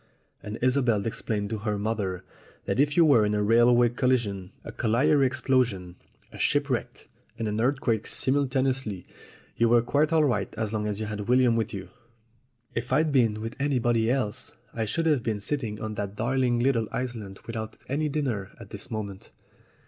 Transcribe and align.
And 0.41 0.57
Isobel 0.63 1.05
explained 1.05 1.51
to 1.51 1.59
her 1.59 1.77
mother 1.77 2.23
that 2.65 2.79
if 2.79 2.97
you 2.97 3.05
were 3.05 3.23
in 3.23 3.35
a 3.35 3.43
railway 3.43 3.89
collision, 3.89 4.51
a 4.63 4.71
colliery 4.71 5.27
explosion, 5.27 5.95
a 6.31 6.39
ship 6.39 6.71
wreck, 6.71 7.07
and 7.37 7.47
an 7.47 7.61
earthquake 7.61 8.07
simultaneously, 8.07 9.05
you 9.55 9.69
were 9.69 9.83
quite 9.83 10.11
all 10.11 10.23
right 10.23 10.51
so 10.57 10.65
long 10.71 10.87
as 10.87 10.99
you 10.99 11.05
had 11.05 11.27
William 11.27 11.55
with 11.55 11.71
you. 11.71 11.83
LOVERS 11.83 11.93
ON 11.93 12.81
AN 12.81 12.83
ISLAND 12.83 12.85
267 12.85 12.85
"If 12.85 12.93
I'd 12.97 13.11
been 13.11 13.41
with 13.43 13.61
anybody 13.61 14.09
else 14.09 14.53
I 14.73 14.85
should 14.85 15.05
have 15.05 15.21
been 15.21 15.39
sitting 15.39 15.79
on 15.79 15.93
that 15.93 16.15
darling 16.15 16.59
little 16.61 16.87
island 16.91 17.37
without 17.45 17.77
any 17.87 18.09
dinner 18.09 18.49
at 18.59 18.71
this 18.71 18.89
moment." 18.89 19.31